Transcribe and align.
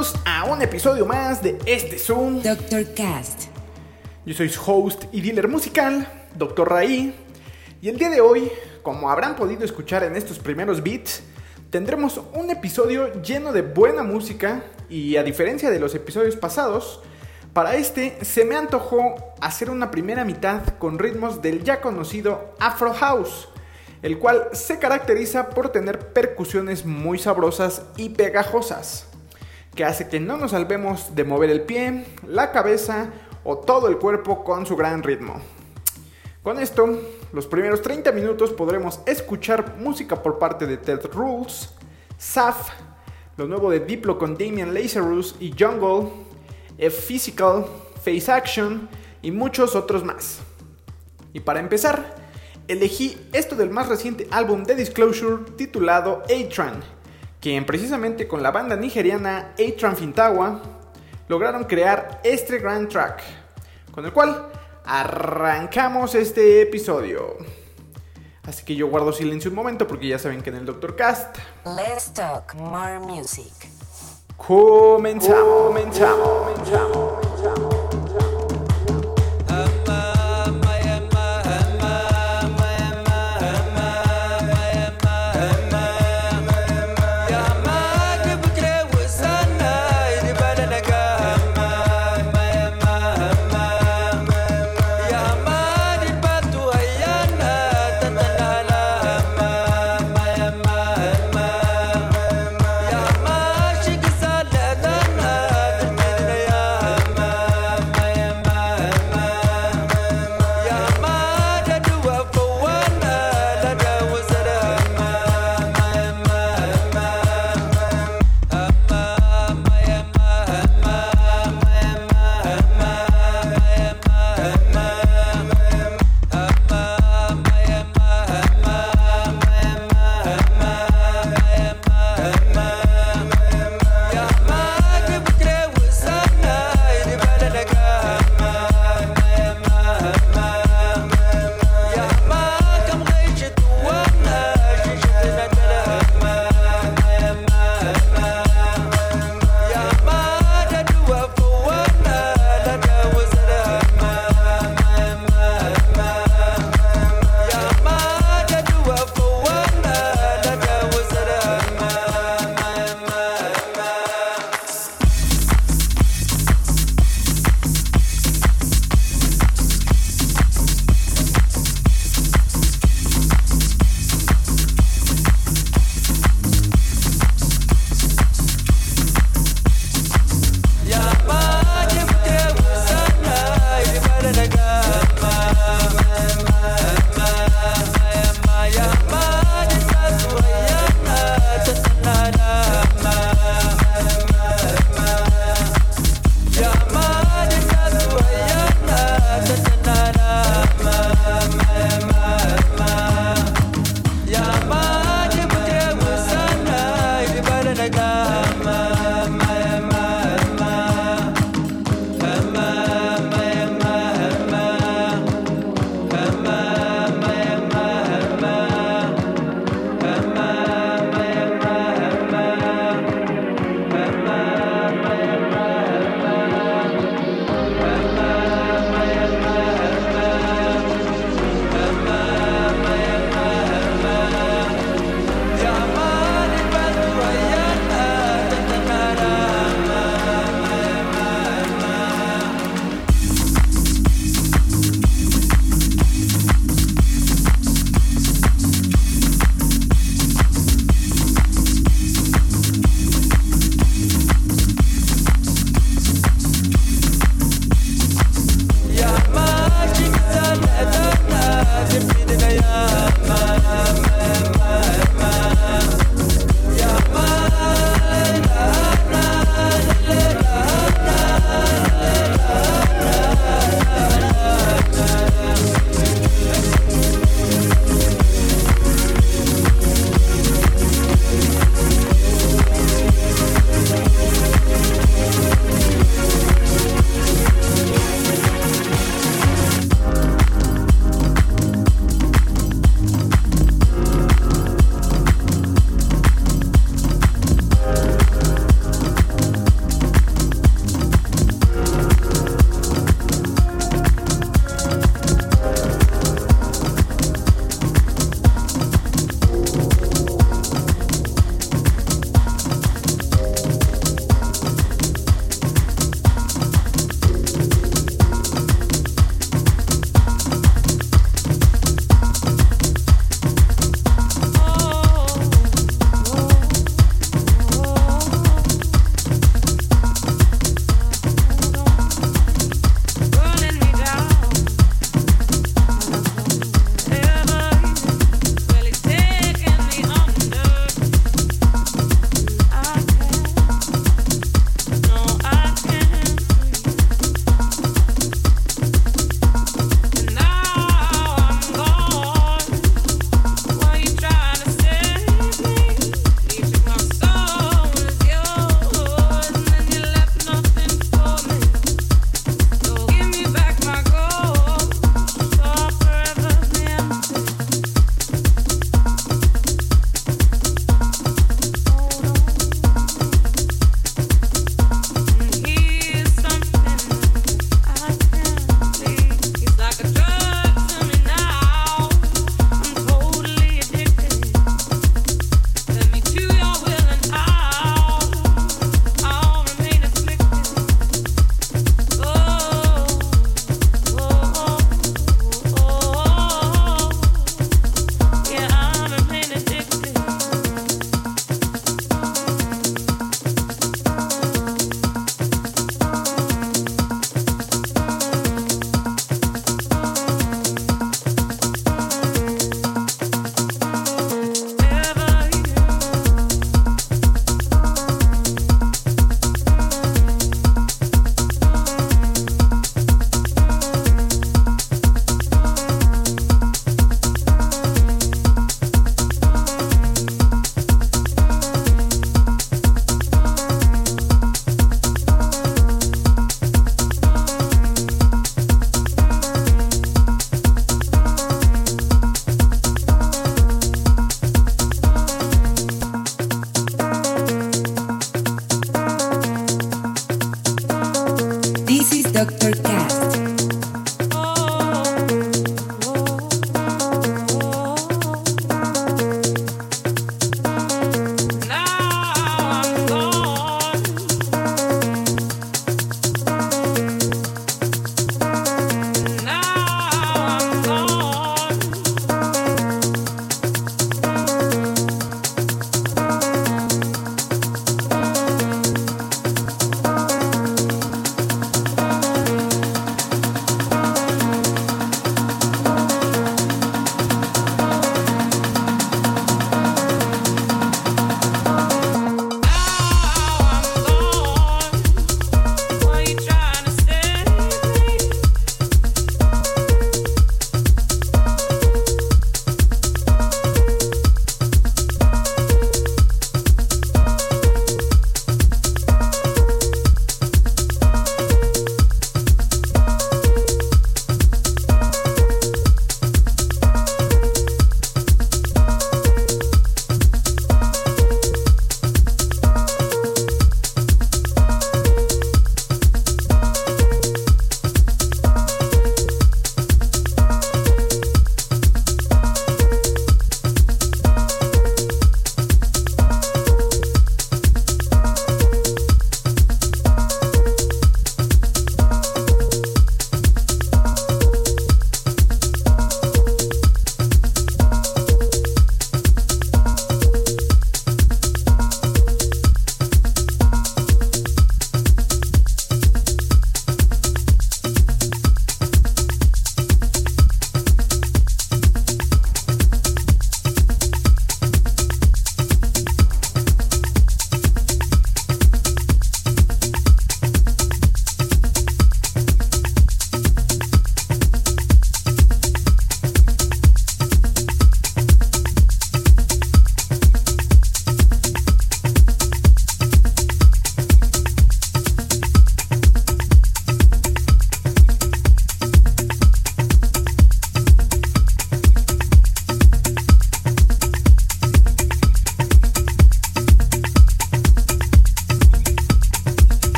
Bienvenidos 0.00 0.26
a 0.26 0.44
un 0.46 0.62
episodio 0.62 1.04
más 1.04 1.42
de 1.42 1.58
este 1.66 1.98
Zoom. 1.98 2.40
Dr. 2.40 2.94
Cast. 2.94 3.48
Yo 4.24 4.32
soy 4.32 4.50
host 4.66 5.04
y 5.12 5.20
dealer 5.20 5.46
musical, 5.46 6.08
Dr. 6.36 6.70
Raí. 6.70 7.14
Y 7.82 7.90
el 7.90 7.98
día 7.98 8.08
de 8.08 8.22
hoy, 8.22 8.50
como 8.80 9.10
habrán 9.10 9.36
podido 9.36 9.62
escuchar 9.62 10.02
en 10.04 10.16
estos 10.16 10.38
primeros 10.38 10.82
beats, 10.82 11.22
tendremos 11.68 12.18
un 12.32 12.48
episodio 12.48 13.20
lleno 13.20 13.52
de 13.52 13.60
buena 13.60 14.02
música 14.02 14.64
y 14.88 15.16
a 15.16 15.22
diferencia 15.22 15.68
de 15.68 15.80
los 15.80 15.94
episodios 15.94 16.34
pasados, 16.34 17.02
para 17.52 17.74
este 17.74 18.24
se 18.24 18.46
me 18.46 18.56
antojó 18.56 19.34
hacer 19.42 19.68
una 19.68 19.90
primera 19.90 20.24
mitad 20.24 20.62
con 20.78 20.98
ritmos 20.98 21.42
del 21.42 21.62
ya 21.62 21.82
conocido 21.82 22.54
Afro 22.58 22.94
House, 22.94 23.50
el 24.00 24.18
cual 24.18 24.48
se 24.52 24.78
caracteriza 24.78 25.50
por 25.50 25.68
tener 25.68 26.14
percusiones 26.14 26.86
muy 26.86 27.18
sabrosas 27.18 27.82
y 27.98 28.08
pegajosas, 28.08 29.09
que 29.74 29.84
hace 29.84 30.08
que 30.08 30.20
no 30.20 30.36
nos 30.36 30.50
salvemos 30.50 31.14
de 31.14 31.24
mover 31.24 31.50
el 31.50 31.62
pie, 31.62 32.06
la 32.26 32.52
cabeza 32.52 33.10
o 33.44 33.58
todo 33.58 33.88
el 33.88 33.98
cuerpo 33.98 34.44
con 34.44 34.66
su 34.66 34.76
gran 34.76 35.02
ritmo. 35.02 35.40
Con 36.42 36.58
esto, 36.58 36.88
los 37.32 37.46
primeros 37.46 37.82
30 37.82 38.12
minutos 38.12 38.52
podremos 38.52 39.00
escuchar 39.06 39.76
música 39.78 40.22
por 40.22 40.38
parte 40.38 40.66
de 40.66 40.78
Ted 40.78 41.00
Rules, 41.12 41.70
Saf, 42.16 42.70
lo 43.36 43.46
nuevo 43.46 43.70
de 43.70 43.80
Diplo 43.80 44.18
con 44.18 44.36
Damian 44.36 44.74
Lazarus 44.74 45.36
y 45.38 45.54
Jungle, 45.58 46.10
F 46.78 47.00
Physical, 47.02 47.66
Face 48.02 48.30
Action 48.30 48.88
y 49.22 49.30
muchos 49.30 49.76
otros 49.76 50.04
más. 50.04 50.40
Y 51.32 51.40
para 51.40 51.60
empezar, 51.60 52.16
elegí 52.68 53.16
esto 53.32 53.54
del 53.54 53.70
más 53.70 53.88
reciente 53.88 54.26
álbum 54.30 54.64
de 54.64 54.74
Disclosure 54.74 55.44
titulado 55.56 56.22
A-Tran, 56.24 56.82
quien 57.40 57.64
precisamente 57.64 58.28
con 58.28 58.42
la 58.42 58.50
banda 58.50 58.76
nigeriana 58.76 59.54
A-Tran 59.58 59.96
Fintawa 59.96 60.60
lograron 61.28 61.64
crear 61.64 62.20
este 62.22 62.58
gran 62.58 62.88
track, 62.88 63.22
con 63.92 64.04
el 64.04 64.12
cual 64.12 64.48
arrancamos 64.84 66.14
este 66.14 66.62
episodio. 66.62 67.38
Así 68.42 68.64
que 68.64 68.74
yo 68.74 68.88
guardo 68.88 69.12
silencio 69.12 69.50
un 69.50 69.54
momento 69.54 69.86
porque 69.86 70.08
ya 70.08 70.18
saben 70.18 70.42
que 70.42 70.50
en 70.50 70.56
el 70.56 70.66
Doctor 70.66 70.96
Cast 70.96 71.36
Let's 71.64 72.12
talk 72.12 72.54
more 72.54 72.98
music. 72.98 73.52
comenzamos, 74.36 75.68
comenzamos, 75.68 76.28
comenzamos. 76.28 76.79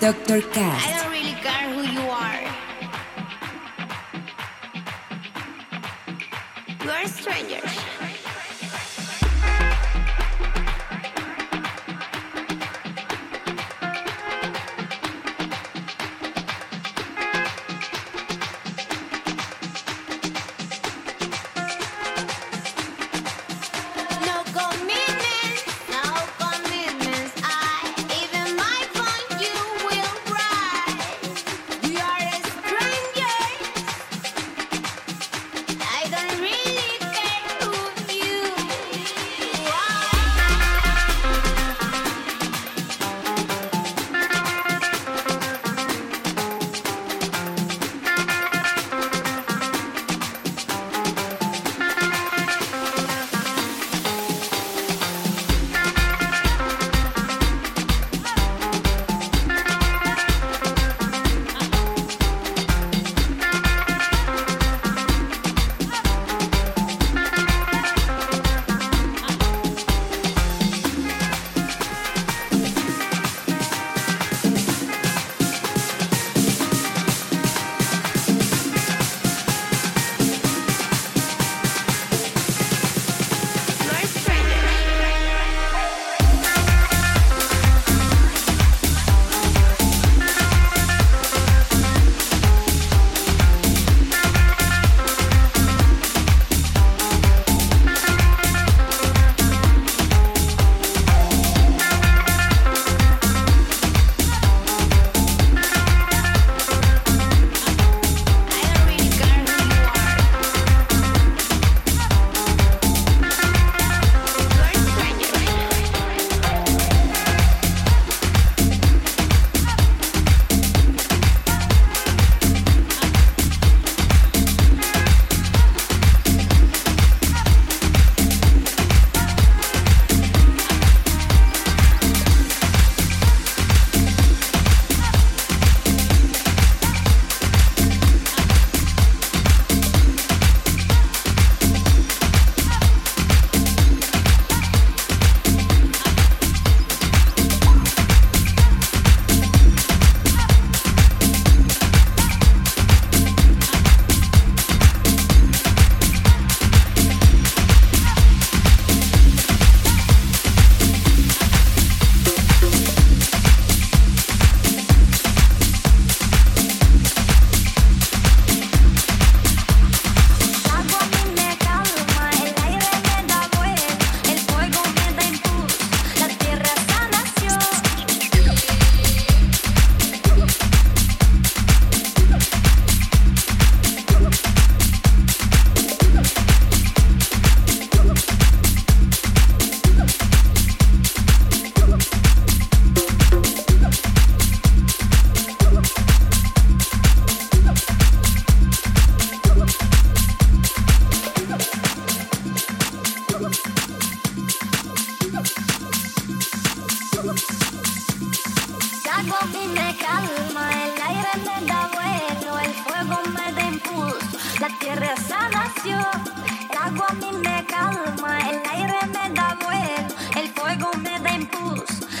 Dr. 0.00 0.42
Cast. 0.52 1.07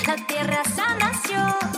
La 0.06 0.16
tierra 0.26 0.62
sanación. 0.64 1.77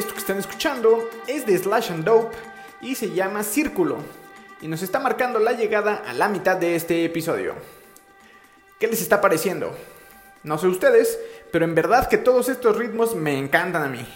Esto 0.00 0.14
que 0.14 0.20
están 0.20 0.38
escuchando 0.38 1.10
es 1.26 1.44
de 1.44 1.58
Slash 1.58 1.92
and 1.92 2.04
Dope 2.04 2.34
y 2.80 2.94
se 2.94 3.10
llama 3.10 3.42
Círculo. 3.42 3.98
Y 4.62 4.66
nos 4.66 4.80
está 4.80 4.98
marcando 4.98 5.38
la 5.38 5.52
llegada 5.52 6.02
a 6.06 6.14
la 6.14 6.30
mitad 6.30 6.56
de 6.56 6.74
este 6.74 7.04
episodio. 7.04 7.52
¿Qué 8.78 8.88
les 8.88 9.02
está 9.02 9.20
pareciendo? 9.20 9.76
No 10.42 10.56
sé 10.56 10.68
ustedes, 10.68 11.18
pero 11.52 11.66
en 11.66 11.74
verdad 11.74 12.08
que 12.08 12.16
todos 12.16 12.48
estos 12.48 12.78
ritmos 12.78 13.14
me 13.14 13.36
encantan 13.36 13.82
a 13.82 13.88
mí. 13.88 14.08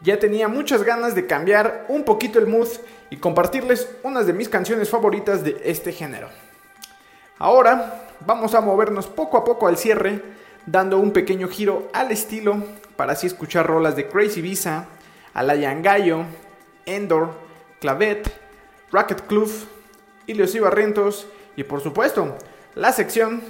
Ya 0.00 0.18
tenía 0.18 0.48
muchas 0.48 0.82
ganas 0.82 1.14
de 1.14 1.26
cambiar 1.26 1.84
un 1.88 2.04
poquito 2.04 2.38
el 2.38 2.46
mood 2.46 2.68
y 3.10 3.18
compartirles 3.18 3.90
unas 4.02 4.26
de 4.26 4.32
mis 4.32 4.48
canciones 4.48 4.88
favoritas 4.88 5.44
de 5.44 5.60
este 5.62 5.92
género. 5.92 6.30
Ahora 7.38 8.08
vamos 8.20 8.54
a 8.54 8.62
movernos 8.62 9.08
poco 9.08 9.36
a 9.36 9.44
poco 9.44 9.68
al 9.68 9.76
cierre, 9.76 10.22
dando 10.64 10.96
un 10.96 11.12
pequeño 11.12 11.48
giro 11.48 11.90
al 11.92 12.12
estilo 12.12 12.64
para 12.96 13.12
así 13.12 13.26
escuchar 13.26 13.66
rolas 13.66 13.94
de 13.94 14.08
Crazy 14.08 14.40
Visa, 14.40 14.86
Alayan 15.34 15.82
Gallo, 15.82 16.24
Endor, 16.86 17.30
Clavet, 17.80 18.32
Racket 18.90 19.26
Club, 19.26 19.50
Ilios 20.26 20.58
Barrientos 20.60 21.26
y 21.56 21.64
por 21.64 21.80
supuesto 21.80 22.36
la 22.74 22.92
sección 22.92 23.42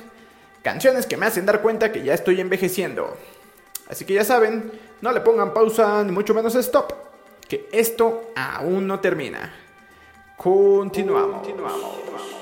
Canciones 0.63 1.07
que 1.07 1.17
me 1.17 1.27
hacen 1.27 1.45
dar 1.45 1.61
cuenta 1.61 1.91
que 1.91 2.05
ya 2.05 2.15
estoy 2.15 2.41
envejeciendo. 2.41 3.17
Así 3.89 4.05
que 4.05 4.15
ya 4.15 4.25
saben, 4.25 4.71
no 5.01 5.11
le 5.11 5.21
pongan 5.21 5.53
pausa 5.53 6.05
ni 6.05 6.13
mucho 6.13 6.35
menos 6.35 6.55
stop, 6.55 6.93
que 7.49 7.69
esto 7.73 8.31
aún 8.37 8.87
no 8.87 9.01
termina. 9.01 9.53
Continuamos. 10.37 11.45
Círculo, 11.45 12.42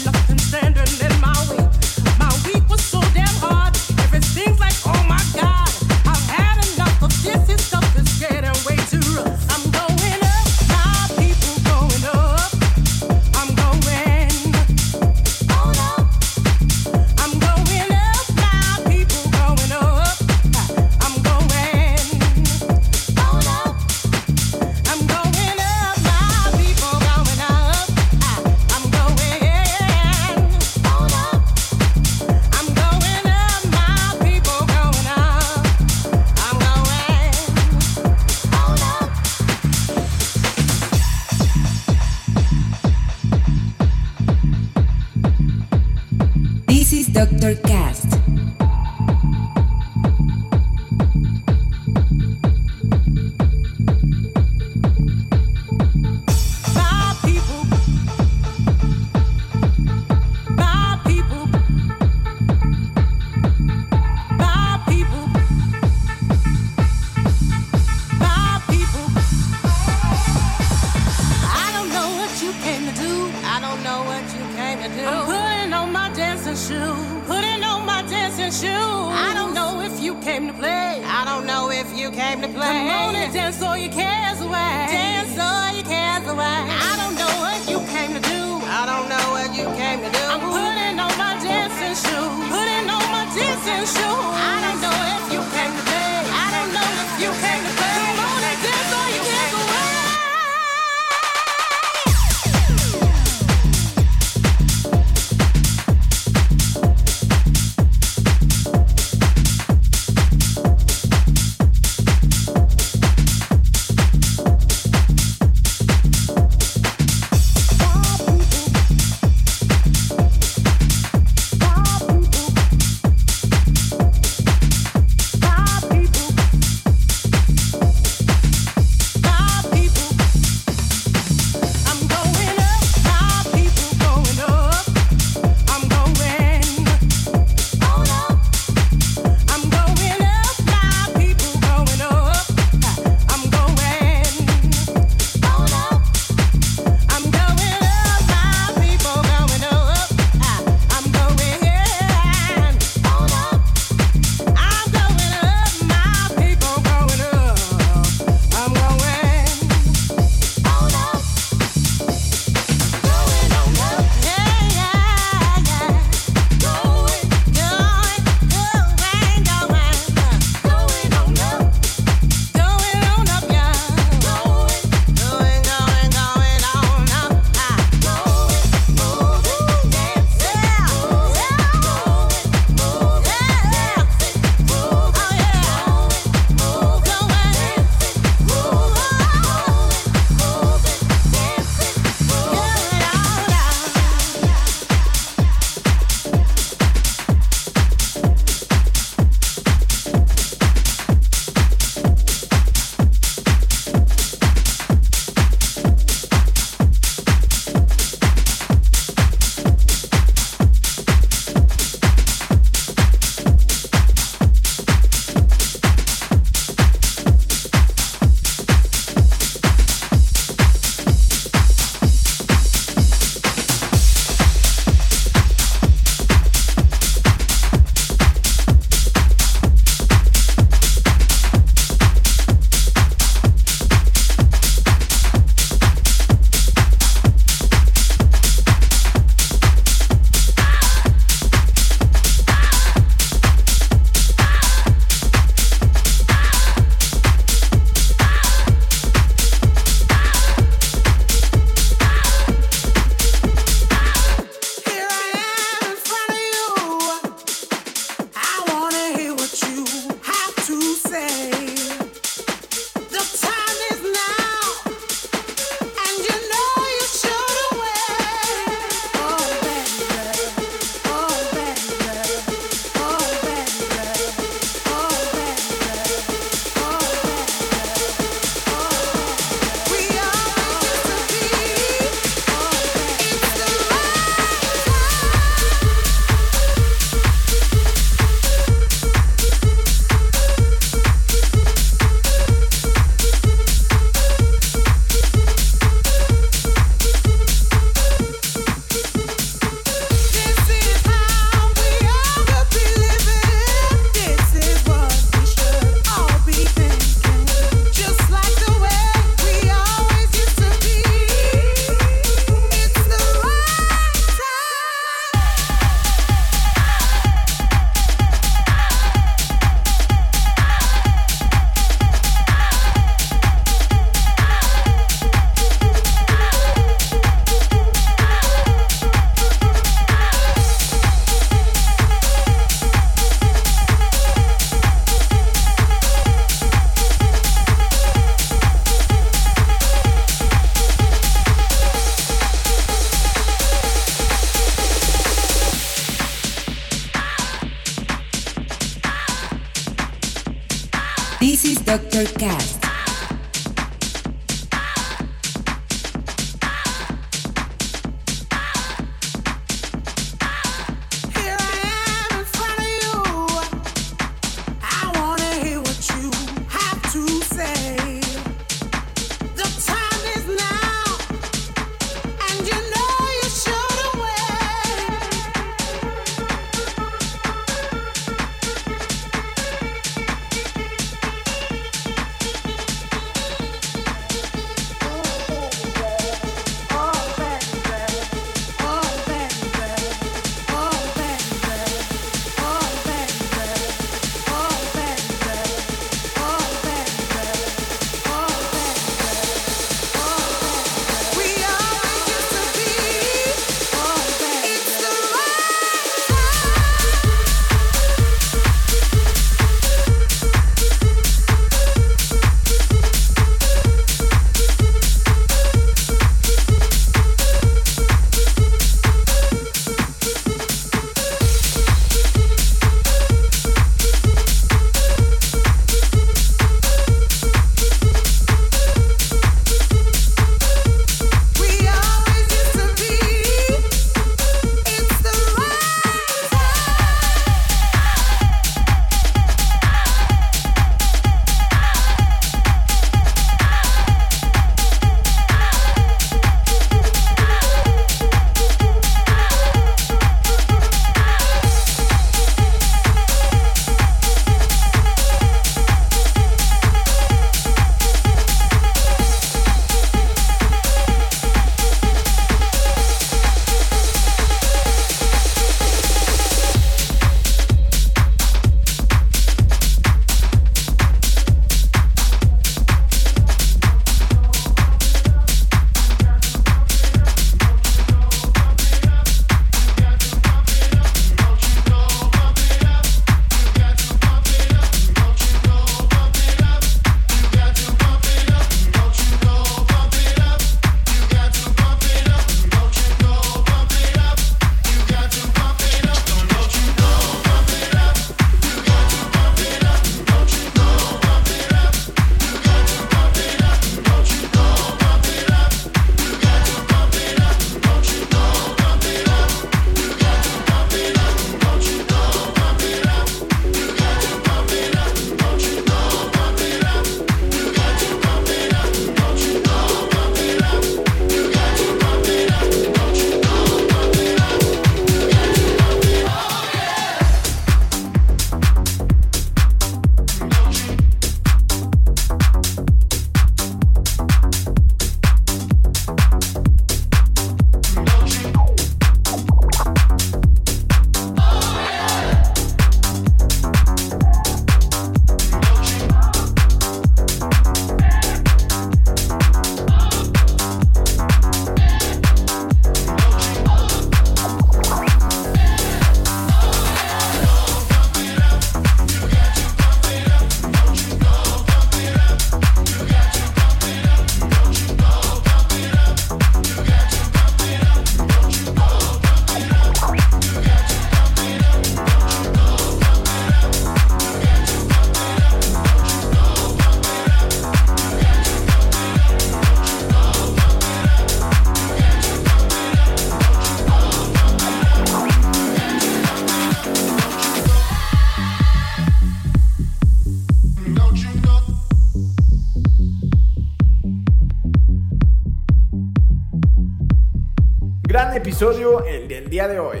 el 598.60 599.26
del 599.26 599.48
día 599.48 599.66
de 599.68 599.80
hoy. 599.80 600.00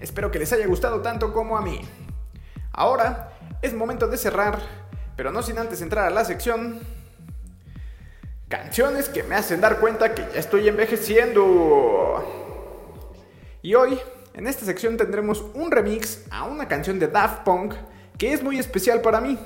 Espero 0.00 0.30
que 0.30 0.38
les 0.38 0.50
haya 0.54 0.66
gustado 0.66 1.02
tanto 1.02 1.30
como 1.30 1.58
a 1.58 1.60
mí. 1.60 1.82
Ahora 2.72 3.34
es 3.60 3.74
momento 3.74 4.06
de 4.06 4.16
cerrar, 4.16 4.60
pero 5.14 5.30
no 5.30 5.42
sin 5.42 5.58
antes 5.58 5.82
entrar 5.82 6.06
a 6.06 6.10
la 6.10 6.24
sección 6.24 6.80
Canciones 8.48 9.10
que 9.10 9.22
me 9.24 9.34
hacen 9.34 9.60
dar 9.60 9.78
cuenta 9.78 10.14
que 10.14 10.22
ya 10.32 10.40
estoy 10.40 10.68
envejeciendo. 10.68 12.24
Y 13.60 13.74
hoy, 13.74 13.98
en 14.32 14.46
esta 14.46 14.64
sección 14.64 14.96
tendremos 14.96 15.44
un 15.52 15.70
remix 15.70 16.24
a 16.30 16.44
una 16.44 16.68
canción 16.68 16.98
de 16.98 17.08
Daft 17.08 17.44
Punk 17.44 17.74
que 18.16 18.32
es 18.32 18.42
muy 18.42 18.58
especial 18.58 19.02
para 19.02 19.20
mí. 19.20 19.38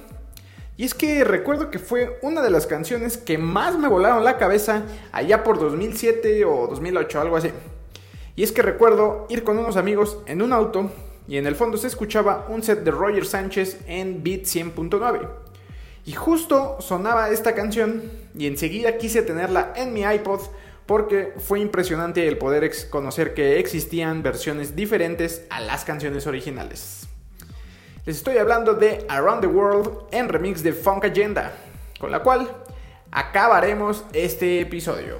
Y 0.77 0.85
es 0.85 0.95
que 0.95 1.25
recuerdo 1.25 1.73
que 1.73 1.81
fue 1.81 2.21
una 2.23 2.43
de 2.43 2.51
las 2.51 2.69
canciones 2.69 3.19
que 3.19 3.39
más 3.39 3.77
me 3.77 3.89
volaron 3.89 4.23
la 4.23 4.39
cabeza 4.39 4.85
allá 5.11 5.43
por 5.43 5.59
2007 5.59 6.45
o 6.45 6.69
2008, 6.69 7.21
algo 7.21 7.37
así. 7.37 7.51
Y 8.37 8.43
es 8.43 8.53
que 8.53 8.63
recuerdo 8.63 9.27
ir 9.31 9.45
con 9.45 9.59
unos 9.59 9.77
amigos 9.77 10.19
en 10.27 10.43
un 10.43 10.53
auto 10.53 10.91
y 11.27 11.39
en 11.39 11.47
el 11.47 11.57
fondo 11.57 11.79
se 11.79 11.87
escuchaba 11.87 12.47
un 12.51 12.63
set 12.63 12.85
de 12.85 12.91
Roger 12.91 13.25
Sánchez 13.25 13.81
en 13.87 14.23
beat 14.23 14.43
100.9. 14.43 15.29
Y 16.05 16.13
justo 16.13 16.77
sonaba 16.81 17.31
esta 17.31 17.55
canción 17.55 18.03
y 18.39 18.47
enseguida 18.47 18.99
quise 18.99 19.23
tenerla 19.23 19.73
en 19.75 19.93
mi 19.93 20.03
iPod 20.03 20.41
porque 20.85 21.33
fue 21.39 21.61
impresionante 21.61 22.29
el 22.29 22.39
poder 22.39 22.71
conocer 22.91 23.35
que 23.35 23.59
existían 23.59 24.23
versiones 24.23 24.77
diferentes 24.77 25.45
a 25.51 25.61
las 25.61 25.85
canciones 25.85 26.27
originales. 26.29 27.09
Les 28.05 28.19
estoy 28.19 28.37
hablando 28.37 28.75
de 28.75 29.05
Around 29.09 29.41
the 29.41 29.47
World 29.49 29.91
en 30.13 30.29
remix 30.29 30.63
de 30.63 30.73
Funk 30.73 31.07
Agenda. 31.07 31.53
con 31.99 32.11
la 32.11 32.23
cual 32.23 32.47
acabaremos 33.11 34.05
este 34.13 34.61
episodio. 34.61 35.17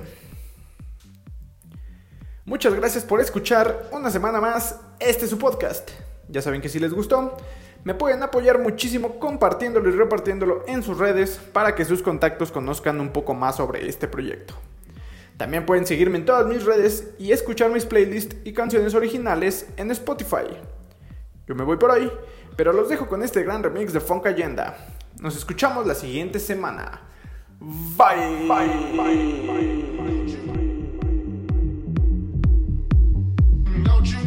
Muchas 2.47 2.75
gracias 2.75 3.03
por 3.03 3.21
escuchar 3.21 3.89
una 3.91 4.09
semana 4.09 4.41
más 4.41 4.79
este 5.01 5.27
su 5.27 5.37
podcast. 5.37 5.91
Ya 6.29 6.41
saben 6.41 6.61
que 6.61 6.69
si 6.69 6.79
les 6.79 6.95
gustó, 6.95 7.37
me 7.83 7.93
pueden 7.93 8.23
apoyar 8.23 8.61
muchísimo 8.61 9.19
compartiéndolo 9.19 9.89
y 9.89 9.93
repartiéndolo 9.93 10.63
en 10.69 10.85
sus 10.85 10.97
redes 10.97 11.41
para 11.53 11.75
que 11.75 11.85
sus 11.85 12.03
contactos 12.03 12.53
conozcan 12.53 13.01
un 13.01 13.09
poco 13.09 13.35
más 13.35 13.57
sobre 13.57 13.89
este 13.89 14.07
proyecto. 14.07 14.55
También 15.37 15.67
pueden 15.67 15.89
seguirme 15.89 16.19
en 16.19 16.25
todas 16.25 16.47
mis 16.47 16.65
redes 16.65 17.09
y 17.19 17.33
escuchar 17.33 17.73
mis 17.73 17.85
playlists 17.85 18.37
y 18.45 18.53
canciones 18.53 18.95
originales 18.95 19.67
en 19.77 19.91
Spotify. 19.91 20.47
Yo 21.49 21.57
me 21.57 21.65
voy 21.65 21.79
por 21.79 21.91
hoy, 21.91 22.13
pero 22.55 22.73
los 22.73 22.89
dejo 22.89 23.09
con 23.09 23.25
este 23.25 23.43
gran 23.43 23.65
remix 23.65 23.93
de 23.93 23.99
Funk 23.99 24.25
Agenda. 24.25 24.77
Nos 25.21 25.37
escuchamos 25.37 25.85
la 25.85 25.97
siguiente 25.97 26.39
semana. 26.39 27.03
Bye. 27.59 28.47
Bye. 28.47 28.97
Bye. 28.97 29.47
Bye. 29.49 30.66
Don't 33.87 34.13
you 34.13 34.26